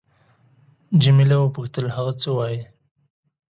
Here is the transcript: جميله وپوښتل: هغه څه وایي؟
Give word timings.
جميله 1.01 1.37
وپوښتل: 1.41 1.85
هغه 1.95 2.13
څه 2.21 2.29
وایي؟ 2.37 2.61